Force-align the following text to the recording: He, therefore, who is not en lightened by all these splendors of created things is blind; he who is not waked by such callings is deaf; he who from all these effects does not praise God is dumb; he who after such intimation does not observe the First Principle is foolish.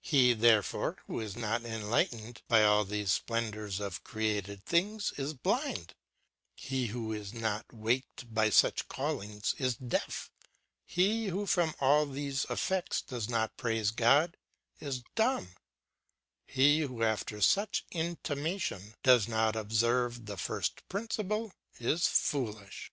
He, 0.00 0.32
therefore, 0.32 0.96
who 1.06 1.20
is 1.20 1.36
not 1.36 1.62
en 1.62 1.90
lightened 1.90 2.40
by 2.48 2.64
all 2.64 2.86
these 2.86 3.12
splendors 3.12 3.80
of 3.80 4.02
created 4.02 4.64
things 4.64 5.12
is 5.18 5.34
blind; 5.34 5.94
he 6.54 6.86
who 6.86 7.12
is 7.12 7.34
not 7.34 7.70
waked 7.70 8.32
by 8.32 8.48
such 8.48 8.88
callings 8.88 9.54
is 9.58 9.76
deaf; 9.76 10.32
he 10.86 11.26
who 11.26 11.44
from 11.44 11.74
all 11.80 12.06
these 12.06 12.46
effects 12.48 13.02
does 13.02 13.28
not 13.28 13.58
praise 13.58 13.90
God 13.90 14.38
is 14.80 15.02
dumb; 15.14 15.48
he 16.46 16.80
who 16.80 17.02
after 17.02 17.42
such 17.42 17.84
intimation 17.90 18.94
does 19.02 19.28
not 19.28 19.54
observe 19.54 20.24
the 20.24 20.38
First 20.38 20.80
Principle 20.88 21.52
is 21.78 22.06
foolish. 22.06 22.90